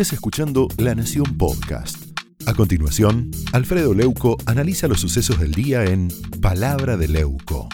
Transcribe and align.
estés 0.00 0.12
escuchando 0.12 0.68
La 0.76 0.94
Nación 0.94 1.36
Podcast. 1.36 2.16
A 2.46 2.54
continuación, 2.54 3.32
Alfredo 3.52 3.94
Leuco 3.94 4.36
analiza 4.46 4.86
los 4.86 5.00
sucesos 5.00 5.40
del 5.40 5.50
día 5.50 5.82
en 5.86 6.06
Palabra 6.40 6.96
de 6.96 7.08
Leuco. 7.08 7.68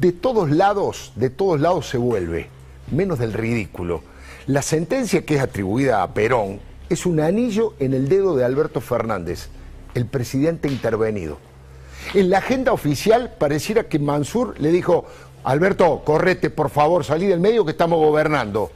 De 0.00 0.10
todos 0.10 0.50
lados, 0.50 1.12
de 1.14 1.30
todos 1.30 1.60
lados 1.60 1.88
se 1.88 1.96
vuelve, 1.96 2.48
menos 2.90 3.20
del 3.20 3.34
ridículo. 3.34 4.02
La 4.48 4.62
sentencia 4.62 5.24
que 5.24 5.36
es 5.36 5.42
atribuida 5.42 6.02
a 6.02 6.12
Perón 6.12 6.58
es 6.88 7.06
un 7.06 7.20
anillo 7.20 7.74
en 7.78 7.94
el 7.94 8.08
dedo 8.08 8.34
de 8.34 8.44
Alberto 8.44 8.80
Fernández, 8.80 9.46
el 9.94 10.06
presidente 10.06 10.66
intervenido. 10.66 11.38
En 12.14 12.30
la 12.30 12.38
agenda 12.38 12.72
oficial 12.72 13.36
pareciera 13.38 13.84
que 13.88 14.00
Mansur 14.00 14.58
le 14.58 14.72
dijo, 14.72 15.06
Alberto, 15.44 16.02
correte, 16.04 16.50
por 16.50 16.68
favor, 16.68 17.04
salí 17.04 17.26
del 17.26 17.40
medio 17.40 17.64
que 17.64 17.70
estamos 17.70 17.98
gobernando. 17.98 18.70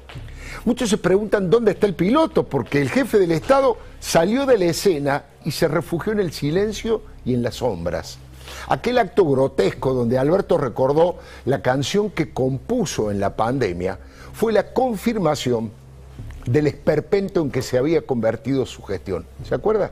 Muchos 0.64 0.88
se 0.88 0.96
preguntan 0.96 1.50
dónde 1.50 1.72
está 1.72 1.86
el 1.86 1.94
piloto, 1.94 2.44
porque 2.44 2.80
el 2.80 2.88
jefe 2.88 3.18
del 3.18 3.32
Estado 3.32 3.76
salió 4.00 4.46
de 4.46 4.56
la 4.56 4.64
escena 4.66 5.24
y 5.44 5.50
se 5.50 5.68
refugió 5.68 6.12
en 6.12 6.20
el 6.20 6.32
silencio 6.32 7.02
y 7.24 7.34
en 7.34 7.42
las 7.42 7.56
sombras. 7.56 8.18
Aquel 8.68 8.98
acto 8.98 9.26
grotesco 9.26 9.92
donde 9.92 10.16
Alberto 10.16 10.56
recordó 10.56 11.18
la 11.44 11.60
canción 11.60 12.10
que 12.10 12.32
compuso 12.32 13.10
en 13.10 13.20
la 13.20 13.36
pandemia 13.36 13.98
fue 14.32 14.52
la 14.52 14.72
confirmación 14.72 15.70
del 16.46 16.66
esperpento 16.66 17.42
en 17.42 17.50
que 17.50 17.62
se 17.62 17.76
había 17.76 18.02
convertido 18.02 18.64
su 18.64 18.82
gestión. 18.82 19.26
¿Se 19.46 19.54
acuerda? 19.54 19.90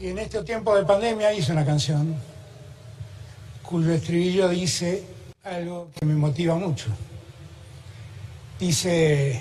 Y 0.00 0.08
en 0.08 0.18
este 0.18 0.42
tiempo 0.42 0.76
de 0.76 0.84
pandemia 0.84 1.32
hice 1.32 1.52
una 1.52 1.64
canción 1.64 2.16
cuyo 3.62 3.92
estribillo 3.92 4.48
dice 4.48 5.02
algo 5.46 5.90
que 5.94 6.04
me 6.04 6.14
motiva 6.14 6.56
mucho. 6.56 6.88
Dice, 8.58 9.40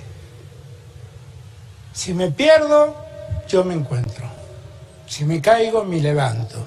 si 1.93 2.13
me 2.13 2.31
pierdo, 2.31 2.95
yo 3.47 3.63
me 3.63 3.73
encuentro. 3.73 4.25
Si 5.07 5.25
me 5.25 5.41
caigo, 5.41 5.83
me 5.83 5.99
levanto. 5.99 6.63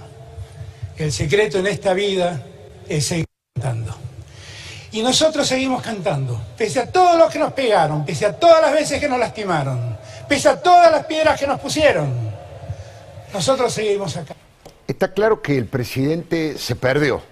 El 0.96 1.12
secreto 1.12 1.58
en 1.58 1.68
esta 1.68 1.92
vida 1.92 2.42
es 2.88 3.06
seguir 3.06 3.26
cantando. 3.54 3.94
Y 4.90 5.02
nosotros 5.02 5.46
seguimos 5.46 5.82
cantando, 5.82 6.40
pese 6.56 6.80
a 6.80 6.90
todos 6.90 7.18
los 7.18 7.30
que 7.30 7.38
nos 7.38 7.52
pegaron, 7.52 8.04
pese 8.04 8.24
a 8.26 8.32
todas 8.32 8.62
las 8.62 8.72
veces 8.72 8.98
que 8.98 9.08
nos 9.08 9.18
lastimaron, 9.18 9.98
pese 10.28 10.48
a 10.48 10.60
todas 10.60 10.90
las 10.90 11.04
piedras 11.04 11.38
que 11.38 11.46
nos 11.46 11.60
pusieron. 11.60 12.10
Nosotros 13.32 13.72
seguimos 13.72 14.16
acá. 14.16 14.34
Está 14.86 15.12
claro 15.12 15.42
que 15.42 15.58
el 15.58 15.66
presidente 15.66 16.56
se 16.56 16.74
perdió 16.74 17.22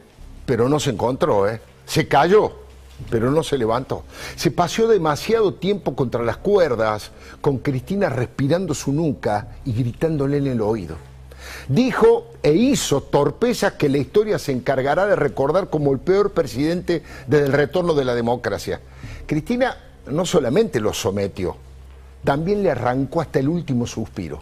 pero 0.47 0.69
no 0.69 0.81
se 0.81 0.91
encontró, 0.91 1.49
¿eh? 1.49 1.61
Se 1.87 2.09
cayó, 2.09 2.53
pero 3.11 3.31
no 3.31 3.43
se 3.43 3.59
levantó. 3.59 4.05
Se 4.37 4.51
paseó 4.51 4.89
demasiado 4.89 5.55
tiempo 5.55 5.95
contra 5.95 6.23
las 6.23 6.39
cuerdas, 6.39 7.11
con 7.41 7.59
Cristina 7.59 8.09
respirando 8.09 8.75
su 8.75 8.93
nuca 8.93 9.57
y 9.65 9.73
gritándole 9.73 10.39
en 10.39 10.49
el 10.49 10.61
oído. 10.61 10.97
Dijo 11.69 12.33
e 12.43 12.53
hizo 12.53 13.03
torpezas 13.03 13.75
que 13.75 13.89
la 13.89 13.99
historia 13.99 14.39
se 14.39 14.53
encargará 14.53 15.07
de 15.07 15.17
recordar 15.17 15.71
como 15.71 15.93
el 15.93 15.99
peor 15.99 16.33
presidente 16.33 17.03
desde 17.27 17.47
el 17.47 17.53
retorno 17.53 17.95
de 17.95 18.05
la 18.05 18.15
democracia. 18.15 18.81
Cristina 19.27 19.77
no 20.07 20.27
solamente 20.27 20.81
lo 20.81 20.93
sometió, 20.93 21.57
también 22.25 22.63
le 22.63 22.71
arrancó 22.71 23.21
hasta 23.21 23.39
el 23.39 23.49
último 23.49 23.87
suspiro. 23.87 24.41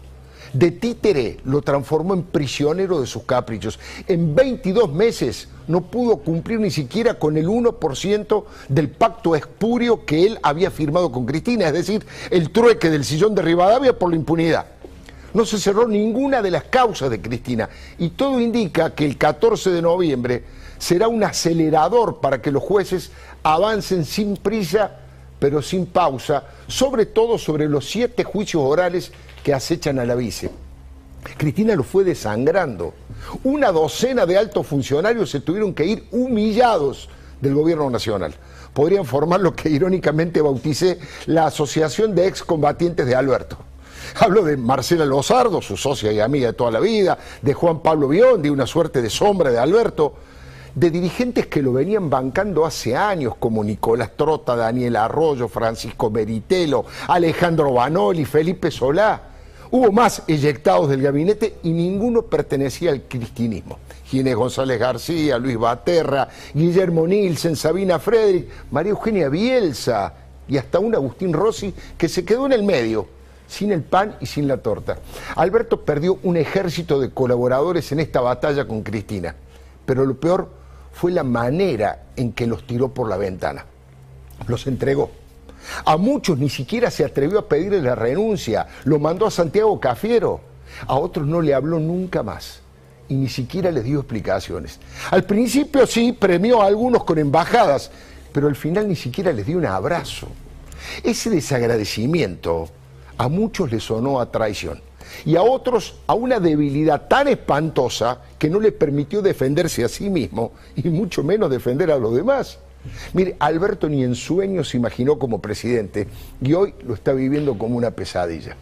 De 0.55 0.70
títere 0.70 1.38
lo 1.44 1.62
transformó 1.62 2.14
en 2.14 2.22
prisionero 2.22 3.00
de 3.00 3.08
sus 3.08 3.24
caprichos. 3.24 3.80
En 4.06 4.36
22 4.36 4.92
meses 4.92 5.48
no 5.66 5.80
pudo 5.80 6.19
cumplir 6.19 6.60
ni 6.60 6.70
siquiera 6.70 7.14
con 7.14 7.36
el 7.36 7.48
1% 7.48 8.44
del 8.69 8.88
pacto 8.88 9.34
espurio 9.34 10.06
que 10.06 10.25
él 10.25 10.38
había 10.44 10.70
firmado 10.70 11.10
con 11.10 11.27
Cristina, 11.27 11.66
es 11.66 11.72
decir, 11.72 12.06
el 12.30 12.50
trueque 12.50 12.88
del 12.88 13.05
sillón 13.05 13.34
de 13.34 13.42
Rivadavia 13.42 13.98
por 13.98 14.10
la 14.10 14.16
impunidad. 14.16 14.66
No 15.32 15.44
se 15.44 15.59
cerró 15.59 15.88
ninguna 15.88 16.41
de 16.41 16.53
las 16.53 16.62
causas 16.65 17.10
de 17.10 17.21
Cristina 17.21 17.69
y 17.98 18.10
todo 18.10 18.41
indica 18.41 18.94
que 18.94 19.04
el 19.04 19.19
14 19.19 19.71
de 19.71 19.82
noviembre 19.82 20.44
será 20.78 21.09
un 21.09 21.25
acelerador 21.25 22.21
para 22.21 22.41
que 22.41 22.53
los 22.53 22.62
jueces 22.62 23.10
avancen 23.42 24.04
sin 24.04 24.36
prisa 24.36 25.00
pero 25.44 25.60
sin 25.60 25.84
pausa, 25.84 26.43
sobre 26.66 27.05
todo 27.05 27.37
sobre 27.37 27.69
los 27.69 27.84
siete 27.84 28.25
juicios 28.25 28.62
orales 28.65 29.12
que 29.43 29.53
acechan 29.53 29.99
a 29.99 30.06
la 30.06 30.15
vice. 30.15 30.50
Cristina 31.37 31.77
lo 31.77 31.82
fue 31.82 32.03
desangrando. 32.03 32.94
Una 33.43 33.71
docena 33.71 34.25
de 34.25 34.38
altos 34.38 34.66
funcionarios 34.66 35.28
se 35.28 35.41
tuvieron 35.41 35.75
que 35.75 35.84
ir 35.84 36.04
humillados 36.12 37.10
del 37.43 37.53
gobierno 37.53 37.91
nacional. 37.91 38.34
Podrían 38.72 39.04
formar 39.04 39.41
lo 39.41 39.54
que 39.54 39.69
irónicamente 39.69 40.41
bauticé 40.41 40.99
la 41.27 41.44
Asociación 41.44 42.15
de 42.15 42.27
Excombatientes 42.27 43.04
de 43.04 43.15
Alberto. 43.15 43.59
Hablo 44.21 44.44
de 44.44 44.56
Marcela 44.56 45.04
Lozardo, 45.04 45.60
su 45.60 45.77
socia 45.77 46.10
y 46.10 46.21
amiga 46.21 46.47
de 46.47 46.53
toda 46.54 46.71
la 46.71 46.81
vida, 46.81 47.19
de 47.43 47.53
Juan 47.53 47.81
Pablo 47.81 48.09
Biondi, 48.09 48.49
una 48.49 48.66
suerte 48.66 49.03
de 49.03 49.10
sombra 49.10 49.50
de 49.50 49.59
Alberto, 49.59 50.15
de 50.74 50.90
dirigentes 50.90 51.46
que 51.46 51.62
lo 51.62 51.72
venían 51.72 52.10
bancando 52.10 52.64
hace 52.64 52.96
años, 52.96 53.34
como 53.38 53.62
Nicolás 53.62 54.10
Trota, 54.16 54.56
Daniel 54.56 54.96
Arroyo, 54.96 55.48
Francisco 55.48 56.10
Meritelo, 56.10 56.84
Alejandro 57.08 57.72
Banoli, 57.72 58.24
Felipe 58.24 58.70
Solá. 58.70 59.22
Hubo 59.70 59.92
más 59.92 60.22
eyectados 60.26 60.88
del 60.88 61.02
gabinete 61.02 61.56
y 61.62 61.70
ninguno 61.70 62.22
pertenecía 62.22 62.90
al 62.90 63.02
cristinismo. 63.02 63.78
Ginés 64.06 64.36
González 64.36 64.78
García, 64.78 65.38
Luis 65.38 65.58
Baterra, 65.58 66.28
Guillermo 66.52 67.06
Nielsen, 67.06 67.56
Sabina 67.56 67.98
Frederick, 67.98 68.48
María 68.70 68.91
Eugenia 68.91 69.28
Bielsa 69.28 70.14
y 70.46 70.58
hasta 70.58 70.78
un 70.78 70.94
Agustín 70.94 71.32
Rossi 71.32 71.74
que 71.96 72.08
se 72.08 72.24
quedó 72.24 72.46
en 72.46 72.52
el 72.52 72.62
medio, 72.62 73.06
sin 73.48 73.72
el 73.72 73.82
pan 73.82 74.16
y 74.20 74.26
sin 74.26 74.46
la 74.46 74.58
torta. 74.58 74.98
Alberto 75.36 75.80
perdió 75.80 76.18
un 76.22 76.36
ejército 76.36 77.00
de 77.00 77.10
colaboradores 77.10 77.91
en 77.92 78.00
esta 78.00 78.20
batalla 78.20 78.66
con 78.66 78.82
Cristina, 78.82 79.34
pero 79.86 80.04
lo 80.04 80.14
peor 80.14 80.63
fue 80.94 81.12
la 81.12 81.25
manera 81.25 82.05
en 82.16 82.32
que 82.32 82.47
los 82.47 82.66
tiró 82.66 82.94
por 82.94 83.09
la 83.09 83.16
ventana. 83.16 83.66
Los 84.47 84.66
entregó. 84.66 85.10
A 85.84 85.97
muchos 85.97 86.38
ni 86.38 86.49
siquiera 86.49 86.91
se 86.91 87.05
atrevió 87.05 87.38
a 87.41 87.49
pedirle 87.49 87.82
la 87.82 87.94
renuncia, 87.94 88.66
lo 88.84 88.99
mandó 88.99 89.27
a 89.27 89.31
Santiago 89.31 89.78
Cafiero. 89.81 90.41
A 90.87 90.94
otros 90.94 91.27
no 91.27 91.43
le 91.43 91.54
habló 91.54 91.78
nunca 91.78 92.22
más 92.22 92.60
y 93.09 93.15
ni 93.15 93.28
siquiera 93.28 93.71
les 93.71 93.84
dio 93.84 94.00
explicaciones. 94.00 94.78
Al 95.10 95.25
principio 95.25 95.87
sí 95.87 96.12
premió 96.12 96.62
a 96.62 96.66
algunos 96.66 97.04
con 97.04 97.19
embajadas, 97.19 97.91
pero 98.33 98.47
al 98.49 98.56
final 98.56 98.88
ni 98.88 98.97
siquiera 98.97 99.33
les 99.33 99.47
dio 99.47 99.59
un 99.59 99.66
abrazo. 99.66 100.28
Ese 101.03 101.31
desagradecimiento 101.31 102.69
a 103.16 103.28
muchos 103.28 103.71
les 103.71 103.83
sonó 103.83 104.21
a 104.21 104.31
traición 104.31 104.81
y 105.25 105.36
a 105.36 105.42
otros 105.42 105.97
a 106.06 106.14
una 106.14 106.41
debilidad 106.41 107.08
tan 107.08 107.28
espantosa 107.28 108.19
que 108.38 108.50
no 108.50 108.60
le 108.60 108.72
permitió 108.72 109.22
defenderse 109.22 109.84
a 109.84 109.88
sí 109.88 110.10
mismo 110.10 110.52
y 110.76 110.88
mucho 110.88 111.22
menos 111.22 111.50
defender 111.50 111.91
a 111.91 111.98
los 111.98 112.14
demás. 112.14 112.58
Mire, 113.12 113.36
Alberto 113.38 113.88
ni 113.88 114.04
en 114.04 114.14
sueños 114.14 114.69
se 114.69 114.76
imaginó 114.76 115.19
como 115.19 115.41
presidente 115.41 116.06
y 116.42 116.53
hoy 116.53 116.74
lo 116.86 116.94
está 116.94 117.12
viviendo 117.12 117.56
como 117.56 117.76
una 117.76 117.91
pesadilla. 117.91 118.56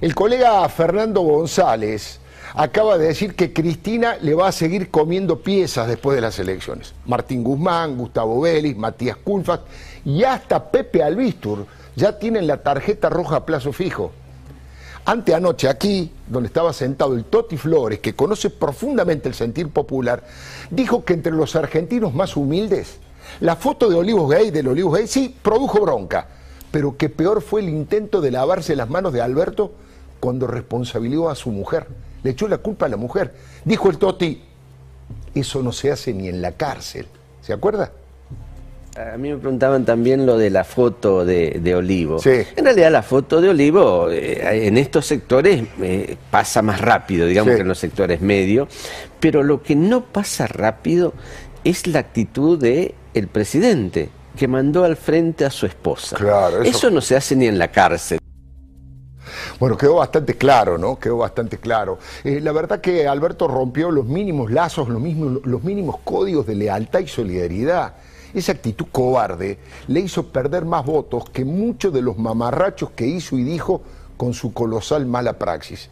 El 0.00 0.14
colega 0.14 0.68
Fernando 0.68 1.22
González 1.22 2.20
acaba 2.54 2.98
de 2.98 3.06
decir 3.06 3.34
que 3.34 3.52
Cristina 3.52 4.16
le 4.20 4.34
va 4.34 4.48
a 4.48 4.52
seguir 4.52 4.90
comiendo 4.90 5.40
piezas 5.40 5.88
después 5.88 6.16
de 6.16 6.20
las 6.20 6.38
elecciones. 6.38 6.94
Martín 7.06 7.42
Guzmán, 7.42 7.96
Gustavo 7.96 8.40
Vélez, 8.40 8.76
Matías 8.76 9.16
Culfas 9.16 9.60
y 10.04 10.24
hasta 10.24 10.70
Pepe 10.70 11.02
Albistur 11.02 11.66
ya 11.96 12.18
tienen 12.18 12.46
la 12.46 12.58
tarjeta 12.58 13.08
roja 13.08 13.36
a 13.36 13.46
plazo 13.46 13.72
fijo. 13.72 14.12
Anteanoche 15.04 15.68
aquí, 15.68 16.12
donde 16.28 16.48
estaba 16.48 16.72
sentado 16.72 17.14
el 17.14 17.24
Toti 17.24 17.56
Flores, 17.56 18.00
que 18.00 18.14
conoce 18.14 18.50
profundamente 18.50 19.28
el 19.28 19.34
sentir 19.34 19.68
popular, 19.70 20.24
dijo 20.70 21.04
que 21.04 21.14
entre 21.14 21.32
los 21.32 21.56
argentinos 21.56 22.14
más 22.14 22.36
humildes, 22.36 22.98
la 23.40 23.56
foto 23.56 23.88
de 23.88 23.96
Olivos 23.96 24.30
Gay, 24.30 24.50
del 24.50 24.68
Olivos 24.68 24.94
Gay, 24.94 25.06
sí, 25.06 25.34
produjo 25.42 25.80
bronca, 25.80 26.28
pero 26.70 26.96
que 26.96 27.08
peor 27.08 27.42
fue 27.42 27.60
el 27.60 27.68
intento 27.68 28.20
de 28.20 28.30
lavarse 28.30 28.76
las 28.76 28.90
manos 28.90 29.12
de 29.12 29.22
Alberto 29.22 29.72
cuando 30.20 30.46
responsabilizó 30.46 31.30
a 31.30 31.34
su 31.34 31.50
mujer. 31.50 31.86
Le 32.22 32.30
echó 32.30 32.46
la 32.48 32.58
culpa 32.58 32.86
a 32.86 32.90
la 32.90 32.96
mujer. 32.96 33.34
Dijo 33.64 33.88
el 33.88 33.98
Toti, 33.98 34.42
eso 35.34 35.62
no 35.62 35.72
se 35.72 35.90
hace 35.90 36.12
ni 36.12 36.28
en 36.28 36.42
la 36.42 36.52
cárcel. 36.52 37.06
¿Se 37.40 37.52
acuerda? 37.52 37.92
A 39.00 39.16
mí 39.16 39.30
me 39.30 39.38
preguntaban 39.38 39.84
también 39.84 40.26
lo 40.26 40.36
de 40.36 40.50
la 40.50 40.64
foto 40.64 41.24
de, 41.24 41.74
Olivo. 41.74 42.18
Sí. 42.18 42.42
En 42.56 42.64
realidad 42.64 42.90
la 42.90 43.02
foto 43.02 43.40
de 43.40 43.48
Olivo 43.48 44.10
eh, 44.10 44.66
en 44.66 44.76
estos 44.76 45.06
sectores 45.06 45.64
eh, 45.80 46.16
pasa 46.30 46.60
más 46.60 46.80
rápido, 46.80 47.26
digamos 47.26 47.54
que 47.54 47.62
en 47.62 47.68
los 47.68 47.78
sectores 47.78 48.20
medios, 48.20 48.68
pero 49.18 49.42
lo 49.42 49.62
que 49.62 49.74
no 49.74 50.04
pasa 50.04 50.46
rápido 50.46 51.14
es 51.64 51.86
la 51.86 52.00
actitud 52.00 52.58
del 52.58 52.94
el 53.14 53.28
presidente, 53.28 54.10
que 54.36 54.46
mandó 54.48 54.84
al 54.84 54.96
frente 54.96 55.44
a 55.44 55.50
su 55.50 55.66
esposa. 55.66 56.16
Claro, 56.16 56.62
eso... 56.62 56.90
no 56.90 57.00
se 57.00 57.16
hace 57.16 57.34
ni 57.36 57.46
en 57.46 57.58
la 57.58 57.68
cárcel. 57.68 58.18
Bueno, 59.58 59.76
quedó 59.76 59.96
bastante 59.96 60.34
claro, 60.34 60.78
¿no? 60.78 60.98
Quedó 60.98 61.18
bastante 61.18 61.58
claro. 61.58 61.98
Eh, 62.24 62.40
la 62.40 62.52
verdad 62.52 62.80
que 62.80 63.06
Alberto 63.06 63.48
rompió 63.48 63.90
los 63.90 64.06
mínimos 64.06 64.50
lazos, 64.50 64.88
los, 64.88 65.00
mismos, 65.00 65.40
los 65.44 65.62
mínimos 65.62 65.96
códigos 66.02 66.46
de 66.46 66.54
lealtad 66.54 67.00
y 67.00 67.08
solidaridad 67.08 67.94
Esa 68.34 68.52
actitud 68.52 68.86
cobarde 68.92 69.58
le 69.88 70.00
hizo 70.00 70.26
perder 70.26 70.64
más 70.64 70.84
votos 70.84 71.28
que 71.30 71.44
muchos 71.44 71.92
de 71.92 72.02
los 72.02 72.16
mamarrachos 72.18 72.90
que 72.90 73.06
hizo 73.06 73.36
y 73.36 73.42
dijo 73.42 73.82
con 74.16 74.34
su 74.34 74.52
colosal 74.52 75.06
mala 75.06 75.38
praxis. 75.38 75.88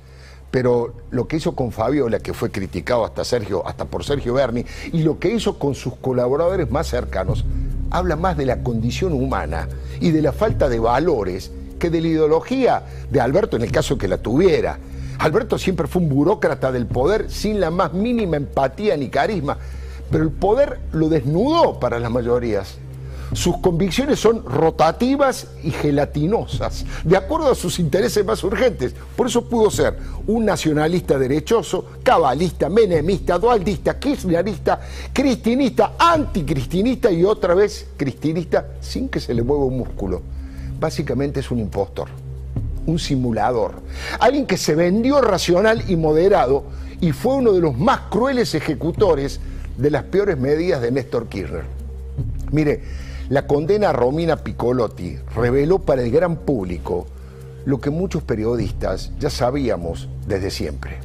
Pero 0.51 0.95
lo 1.11 1.29
que 1.29 1.37
hizo 1.37 1.55
con 1.55 1.73
Fabiola, 1.73 2.21
que 2.21 2.33
fue 2.33 2.51
criticado 2.51 3.05
hasta 3.05 3.25
Sergio, 3.25 3.67
hasta 3.67 3.85
por 3.85 4.05
Sergio 4.05 4.35
Berni, 4.35 4.65
y 4.93 5.03
lo 5.03 5.19
que 5.19 5.31
hizo 5.31 5.59
con 5.59 5.75
sus 5.75 5.97
colaboradores 5.97 6.71
más 6.71 6.87
cercanos, 6.87 7.45
habla 7.91 8.17
más 8.17 8.37
de 8.37 8.47
la 8.47 8.63
condición 8.63 9.13
humana 9.13 9.69
y 10.01 10.11
de 10.11 10.23
la 10.23 10.33
falta 10.33 10.69
de 10.69 10.79
valores 10.79 11.51
que 11.79 11.91
de 11.91 12.01
la 12.01 12.09
ideología 12.09 12.83
de 13.11 13.21
Alberto 13.21 13.57
en 13.57 13.63
el 13.63 13.73
caso 13.73 13.99
que 13.99 14.09
la 14.09 14.19
tuviera. 14.19 14.79
Alberto 15.19 15.59
siempre 15.59 15.87
fue 15.87 16.03
un 16.03 16.09
burócrata 16.09 16.71
del 16.71 16.87
poder 16.87 17.31
sin 17.31 17.61
la 17.61 17.71
más 17.71 17.93
mínima 17.93 18.37
empatía 18.37 18.97
ni 18.97 19.09
carisma, 19.09 19.59
pero 20.11 20.25
el 20.25 20.31
poder 20.31 20.81
lo 20.93 21.09
desnudó 21.09 21.79
para 21.79 21.99
las 21.99 22.11
mayorías. 22.11 22.79
Sus 23.35 23.59
convicciones 23.59 24.19
son 24.19 24.43
rotativas 24.43 25.49
y 25.63 25.71
gelatinosas, 25.71 26.87
de 27.05 27.15
acuerdo 27.15 27.53
a 27.53 27.55
sus 27.55 27.79
intereses 27.79 28.25
más 28.25 28.43
urgentes. 28.43 28.95
Por 29.15 29.27
eso 29.27 29.47
pudo 29.47 29.71
ser 29.71 29.99
un 30.27 30.47
nacionalista 30.47 31.19
derechoso, 31.19 31.85
cabalista, 32.03 32.71
menemista, 32.71 33.39
dualdista, 33.39 33.99
kirchnerista, 33.99 34.81
cristinista, 35.13 35.93
anticristinista 35.99 37.11
y 37.11 37.23
otra 37.23 37.55
vez 37.55 37.89
cristinista 37.99 38.67
sin 38.81 39.11
que 39.11 39.21
se 39.21 39.35
le 39.35 39.43
mueva 39.43 39.65
un 39.65 39.77
músculo. 39.77 40.23
Básicamente 40.81 41.41
es 41.41 41.51
un 41.51 41.59
impostor, 41.59 42.09
un 42.87 42.99
simulador, 42.99 43.75
alguien 44.21 44.47
que 44.47 44.57
se 44.57 44.75
vendió 44.75 45.21
racional 45.21 45.85
y 45.87 45.97
moderado 45.97 46.65
y 46.99 47.13
fue 47.13 47.35
uno 47.35 47.53
de 47.53 47.61
los 47.61 47.77
más 47.77 48.01
crueles 48.09 48.55
ejecutores 48.55 49.39
de 49.79 49.91
las 49.91 50.05
peores 50.05 50.37
medidas 50.37 50.83
de 50.83 50.91
Néstor 50.91 51.29
Kirchner. 51.29 51.65
Mire, 52.51 52.83
la 53.31 53.47
condena 53.47 53.91
a 53.91 53.93
Romina 53.93 54.37
Piccolotti 54.37 55.17
reveló 55.35 55.79
para 55.79 56.03
el 56.03 56.11
gran 56.11 56.37
público 56.37 57.07
lo 57.65 57.81
que 57.81 57.91
muchos 57.91 58.23
periodistas 58.23 59.13
ya 59.19 59.31
sabíamos 59.31 60.09
desde 60.27 60.51
siempre. 60.51 60.99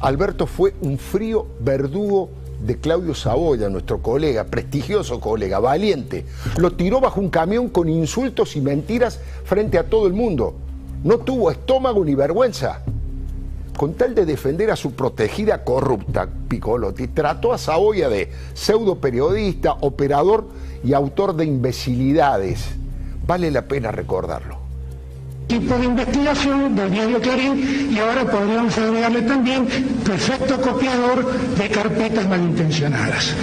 Alberto 0.00 0.46
fue 0.46 0.74
un 0.80 0.98
frío 0.98 1.46
verdugo 1.60 2.30
de 2.64 2.78
Claudio 2.78 3.14
Saboya, 3.14 3.68
nuestro 3.68 4.02
colega, 4.02 4.44
prestigioso 4.44 5.20
colega, 5.20 5.58
valiente. 5.58 6.24
Lo 6.56 6.72
tiró 6.72 7.00
bajo 7.00 7.20
un 7.20 7.28
camión 7.28 7.68
con 7.68 7.88
insultos 7.88 8.56
y 8.56 8.60
mentiras 8.60 9.20
frente 9.44 9.78
a 9.78 9.88
todo 9.88 10.06
el 10.06 10.12
mundo. 10.12 10.54
No 11.04 11.18
tuvo 11.18 11.50
estómago 11.50 12.04
ni 12.04 12.14
vergüenza. 12.14 12.82
Con 13.76 13.94
tal 13.94 14.14
de 14.14 14.26
defender 14.26 14.70
a 14.70 14.76
su 14.76 14.92
protegida 14.92 15.64
corrupta, 15.64 16.28
Piccolotti 16.48 17.08
trató 17.08 17.52
a 17.52 17.58
Saboya 17.58 18.08
de 18.08 18.30
pseudo 18.54 18.96
periodista, 19.00 19.72
operador 19.80 20.46
y 20.84 20.92
autor 20.92 21.34
de 21.34 21.46
imbecilidades. 21.46 22.68
Vale 23.26 23.50
la 23.50 23.62
pena 23.62 23.90
recordarlo 23.90 24.61
tipo 25.52 25.76
de 25.76 25.84
investigación 25.84 26.74
del 26.74 26.90
diario 26.90 27.20
Clarín 27.20 27.90
y 27.92 27.98
ahora 27.98 28.24
podríamos 28.24 28.76
agregarle 28.78 29.20
también 29.20 29.66
perfecto 30.02 30.58
copiador 30.58 31.30
de 31.58 31.68
carpetas 31.68 32.26
malintencionadas. 32.26 33.34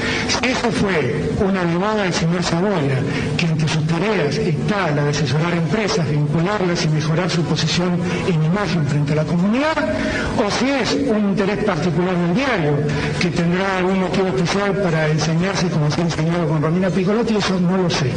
Eso 0.41 0.71
fue 0.71 1.29
una 1.45 1.63
demanda 1.63 2.03
del 2.03 2.13
señor 2.13 2.41
Saboya, 2.41 2.99
que 3.37 3.45
entre 3.45 3.67
sus 3.67 3.85
tareas 3.85 4.37
está 4.37 4.89
la 4.89 5.03
de 5.03 5.09
asesorar 5.11 5.53
empresas, 5.53 6.09
vincularlas 6.09 6.83
y 6.85 6.89
mejorar 6.89 7.29
su 7.29 7.43
posición 7.43 7.99
en 8.27 8.43
imagen 8.43 8.87
frente 8.87 9.13
a 9.13 9.17
la 9.17 9.25
comunidad, 9.25 9.77
o 10.39 10.51
si 10.51 10.69
es 10.69 10.93
un 10.93 11.29
interés 11.29 11.63
particular 11.63 12.15
del 12.15 12.35
diario, 12.35 12.77
que 13.19 13.29
tendrá 13.29 13.77
algún 13.77 13.99
motivo 13.99 14.27
especial 14.27 14.73
para 14.81 15.07
enseñarse 15.09 15.69
como 15.69 15.91
se 15.91 16.01
ha 16.01 16.03
enseñado 16.05 16.47
con 16.47 16.61
Romina 16.61 16.89
Piccolotti, 16.89 17.35
eso 17.35 17.59
no 17.59 17.77
lo 17.77 17.89
sé. 17.89 18.11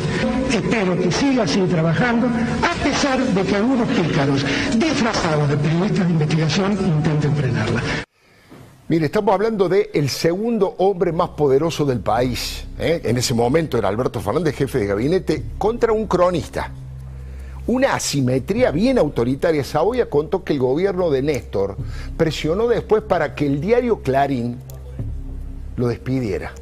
Espero 0.51 0.97
que 0.97 1.11
siga 1.11 1.43
así 1.43 1.61
trabajando, 1.63 2.29
a 2.29 2.85
pesar 2.85 3.19
de 3.19 3.43
que 3.43 3.57
algunos 3.57 3.89
pícaros 3.89 4.45
disfrazados 4.77 5.49
de 5.49 5.57
periodistas 5.57 6.07
de 6.07 6.13
investigación 6.13 6.73
intenten 6.73 7.35
frenarla. 7.35 7.83
Mire, 8.89 9.07
estamos 9.07 9.35
hablando 9.35 9.69
de 9.69 9.91
el 9.95 10.09
segundo 10.09 10.75
hombre 10.79 11.13
más 11.13 11.31
poderoso 11.31 11.85
del 11.85 12.01
país. 12.01 12.67
¿eh? 12.79 13.01
En 13.05 13.17
ese 13.17 13.33
momento 13.33 13.79
era 13.79 13.89
Alberto 13.89 14.21
Fernández, 14.21 14.55
jefe 14.55 14.79
de 14.79 14.87
gabinete, 14.87 15.43
contra 15.57 15.93
un 15.93 16.07
cronista. 16.07 16.71
Una 17.67 17.95
asimetría 17.95 18.73
bien 18.73 18.99
autoritaria. 18.99 19.63
Saboya 19.63 20.11
contó 20.11 20.43
que 20.43 20.53
el 20.53 20.59
gobierno 20.59 21.11
de 21.11 21.23
Néstor 21.23 21.77
presionó 22.17 22.67
después 22.67 23.05
para 23.05 23.37
que 23.37 23.47
el 23.47 23.61
diario 23.61 24.03
Clarín 24.03 24.57
lo 25.77 25.87
despidiera. 25.87 26.53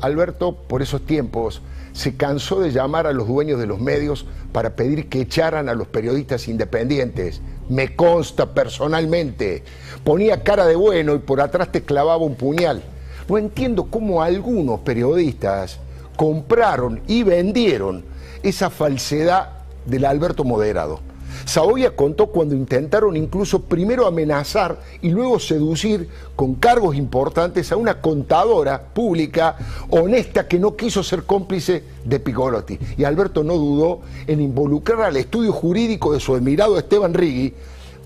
Alberto, 0.00 0.56
por 0.56 0.80
esos 0.80 1.04
tiempos, 1.04 1.60
se 1.92 2.16
cansó 2.16 2.60
de 2.60 2.70
llamar 2.70 3.06
a 3.06 3.12
los 3.12 3.28
dueños 3.28 3.58
de 3.60 3.66
los 3.66 3.78
medios 3.78 4.26
para 4.52 4.74
pedir 4.74 5.08
que 5.08 5.20
echaran 5.20 5.68
a 5.68 5.74
los 5.74 5.86
periodistas 5.86 6.48
independientes. 6.48 7.42
Me 7.68 7.94
consta 7.94 8.54
personalmente. 8.54 9.64
Ponía 10.02 10.42
cara 10.42 10.66
de 10.66 10.76
bueno 10.76 11.14
y 11.14 11.18
por 11.18 11.42
atrás 11.42 11.72
te 11.72 11.82
clavaba 11.82 12.24
un 12.24 12.36
puñal. 12.36 12.82
No 13.28 13.36
entiendo 13.36 13.88
cómo 13.90 14.22
algunos 14.22 14.80
periodistas 14.80 15.78
compraron 16.16 17.02
y 17.06 17.22
vendieron 17.22 18.04
esa 18.42 18.70
falsedad 18.70 19.55
del 19.86 20.04
Alberto 20.04 20.44
Moderado. 20.44 21.00
Saboya 21.44 21.94
contó 21.94 22.28
cuando 22.28 22.54
intentaron 22.54 23.16
incluso 23.16 23.60
primero 23.60 24.06
amenazar 24.06 24.80
y 25.02 25.10
luego 25.10 25.38
seducir 25.38 26.08
con 26.34 26.54
cargos 26.54 26.96
importantes 26.96 27.70
a 27.72 27.76
una 27.76 28.00
contadora 28.00 28.82
pública 28.82 29.56
honesta 29.90 30.48
que 30.48 30.58
no 30.58 30.76
quiso 30.76 31.02
ser 31.02 31.24
cómplice 31.24 31.84
de 32.04 32.20
Piccolotti. 32.20 32.78
Y 32.96 33.04
Alberto 33.04 33.44
no 33.44 33.54
dudó 33.54 34.00
en 34.26 34.40
involucrar 34.40 35.02
al 35.02 35.16
estudio 35.16 35.52
jurídico 35.52 36.12
de 36.12 36.20
su 36.20 36.34
admirado 36.34 36.78
Esteban 36.78 37.14
Rigui 37.14 37.54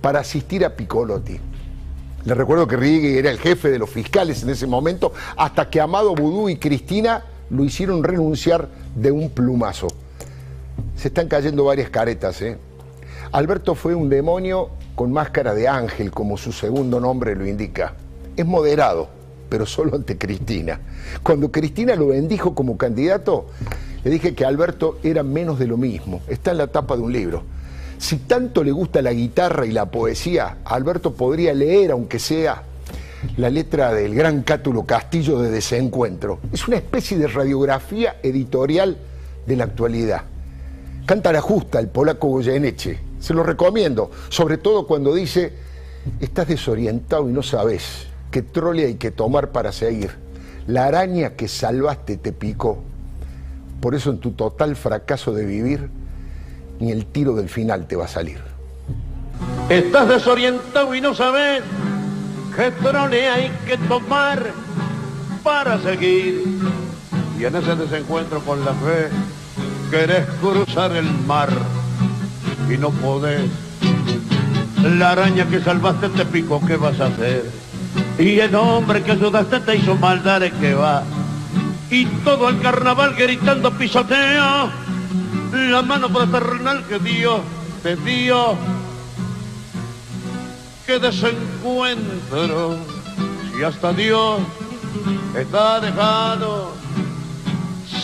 para 0.00 0.20
asistir 0.20 0.64
a 0.64 0.74
Piccolotti. 0.74 1.38
Le 2.24 2.34
recuerdo 2.34 2.66
que 2.66 2.76
Rigui 2.76 3.16
era 3.16 3.30
el 3.30 3.38
jefe 3.38 3.70
de 3.70 3.78
los 3.78 3.88
fiscales 3.88 4.42
en 4.42 4.50
ese 4.50 4.66
momento, 4.66 5.12
hasta 5.36 5.70
que 5.70 5.80
Amado 5.80 6.14
Budú 6.14 6.50
y 6.50 6.56
Cristina 6.56 7.24
lo 7.48 7.64
hicieron 7.64 8.04
renunciar 8.04 8.68
de 8.94 9.10
un 9.10 9.30
plumazo. 9.30 9.88
Se 11.00 11.08
están 11.08 11.28
cayendo 11.28 11.64
varias 11.64 11.88
caretas, 11.88 12.42
¿eh? 12.42 12.58
Alberto 13.32 13.74
fue 13.74 13.94
un 13.94 14.10
demonio 14.10 14.68
con 14.94 15.10
máscara 15.10 15.54
de 15.54 15.66
ángel, 15.66 16.10
como 16.10 16.36
su 16.36 16.52
segundo 16.52 17.00
nombre 17.00 17.34
lo 17.34 17.46
indica. 17.46 17.94
Es 18.36 18.44
moderado, 18.44 19.08
pero 19.48 19.64
solo 19.64 19.96
ante 19.96 20.18
Cristina. 20.18 20.78
Cuando 21.22 21.50
Cristina 21.50 21.96
lo 21.96 22.08
bendijo 22.08 22.54
como 22.54 22.76
candidato, 22.76 23.46
le 24.04 24.10
dije 24.10 24.34
que 24.34 24.44
Alberto 24.44 24.98
era 25.02 25.22
menos 25.22 25.58
de 25.58 25.68
lo 25.68 25.78
mismo. 25.78 26.20
Está 26.28 26.50
en 26.50 26.58
la 26.58 26.66
tapa 26.66 26.96
de 26.96 27.02
un 27.02 27.14
libro. 27.14 27.44
Si 27.96 28.18
tanto 28.18 28.62
le 28.62 28.70
gusta 28.70 29.00
la 29.00 29.14
guitarra 29.14 29.64
y 29.64 29.70
la 29.70 29.86
poesía, 29.86 30.58
Alberto 30.66 31.14
podría 31.14 31.54
leer, 31.54 31.92
aunque 31.92 32.18
sea, 32.18 32.64
la 33.38 33.48
letra 33.48 33.94
del 33.94 34.14
gran 34.14 34.42
Cátulo 34.42 34.84
Castillo 34.84 35.40
de 35.40 35.50
Desencuentro. 35.50 36.40
Es 36.52 36.68
una 36.68 36.76
especie 36.76 37.16
de 37.16 37.26
radiografía 37.26 38.16
editorial 38.22 38.98
de 39.46 39.56
la 39.56 39.64
actualidad. 39.64 40.24
Canta 41.06 41.32
la 41.32 41.40
justa 41.40 41.80
el 41.80 41.88
polaco 41.88 42.28
Goyeneche 42.28 43.10
se 43.20 43.34
lo 43.34 43.42
recomiendo, 43.42 44.10
sobre 44.30 44.56
todo 44.56 44.86
cuando 44.86 45.14
dice, 45.14 45.52
estás 46.20 46.48
desorientado 46.48 47.28
y 47.28 47.32
no 47.32 47.42
sabes 47.42 48.06
qué 48.30 48.42
trole 48.42 48.86
hay 48.86 48.94
que 48.94 49.10
tomar 49.10 49.52
para 49.52 49.72
seguir. 49.72 50.16
La 50.66 50.86
araña 50.86 51.36
que 51.36 51.46
salvaste 51.46 52.16
te 52.16 52.32
picó. 52.32 52.82
Por 53.80 53.94
eso 53.94 54.10
en 54.10 54.18
tu 54.18 54.32
total 54.32 54.74
fracaso 54.74 55.32
de 55.32 55.44
vivir, 55.44 55.90
ni 56.80 56.90
el 56.92 57.06
tiro 57.06 57.34
del 57.34 57.48
final 57.48 57.86
te 57.86 57.96
va 57.96 58.06
a 58.06 58.08
salir. 58.08 58.40
Estás 59.68 60.08
desorientado 60.08 60.94
y 60.94 61.00
no 61.00 61.14
sabes 61.14 61.62
qué 62.56 62.70
trole 62.70 63.28
hay 63.28 63.50
que 63.66 63.76
tomar 63.76 64.50
para 65.42 65.80
seguir. 65.80 66.42
Y 67.38 67.44
en 67.44 67.56
ese 67.56 67.74
desencuentro 67.76 68.40
con 68.40 68.64
la 68.64 68.72
fe, 68.74 69.08
querés 69.90 70.24
cruzar 70.40 70.92
el 70.92 71.10
mar 71.26 71.50
y 72.72 72.78
no 72.78 72.90
podés. 72.90 73.50
La 74.82 75.10
araña 75.10 75.46
que 75.46 75.60
salvaste 75.60 76.08
te 76.10 76.24
picó, 76.24 76.64
¿qué 76.64 76.76
vas 76.76 77.00
a 77.00 77.06
hacer? 77.06 77.50
Y 78.18 78.38
el 78.38 78.54
hombre 78.54 79.02
que 79.02 79.12
ayudaste 79.12 79.60
te 79.60 79.76
hizo 79.76 79.96
maldades 79.96 80.52
que 80.54 80.74
va. 80.74 81.02
Y 81.90 82.06
todo 82.24 82.48
el 82.48 82.60
carnaval 82.60 83.14
gritando 83.16 83.72
pisoteo. 83.72 84.70
La 85.52 85.82
mano 85.82 86.08
fraternal 86.08 86.84
que 86.84 86.98
Dios 87.00 87.40
te 87.82 87.96
dio. 87.96 88.54
Que 90.86 90.98
desencuentro, 90.98 92.76
si 93.54 93.62
hasta 93.62 93.92
Dios 93.92 94.40
está 95.34 95.80
dejado, 95.80 96.72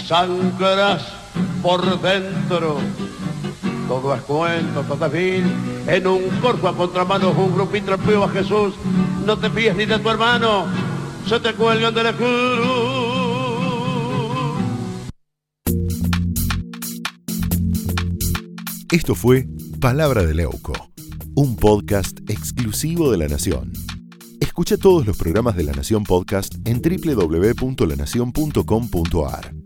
sangras 0.06 1.02
por 1.66 2.00
dentro. 2.00 2.78
Todo 3.88 4.14
es 4.14 4.22
cuento, 4.22 4.82
todo 4.82 5.06
es 5.06 5.12
vil. 5.12 5.44
En 5.88 6.06
un 6.06 6.22
corpo 6.40 6.68
a 6.68 6.76
contramano, 6.76 7.32
un 7.32 7.56
grupín 7.56 7.84
trapeo 7.84 8.22
a 8.22 8.28
Jesús. 8.28 8.74
No 9.24 9.36
te 9.36 9.50
fíes 9.50 9.74
ni 9.74 9.84
de 9.84 9.98
tu 9.98 10.08
hermano, 10.08 10.66
se 11.26 11.40
te 11.40 11.52
cuelgan 11.54 11.92
de 11.92 12.04
la 12.04 12.12
cruz. 12.12 12.28
Esto 18.92 19.16
fue 19.16 19.48
Palabra 19.80 20.22
de 20.22 20.34
Leuco, 20.34 20.72
un 21.34 21.56
podcast 21.56 22.20
exclusivo 22.30 23.10
de 23.10 23.18
La 23.18 23.26
Nación. 23.26 23.72
Escucha 24.38 24.76
todos 24.76 25.04
los 25.04 25.16
programas 25.16 25.56
de 25.56 25.64
La 25.64 25.72
Nación 25.72 26.04
Podcast 26.04 26.54
en 26.64 26.80
www.lanacion.com.ar. 26.80 29.65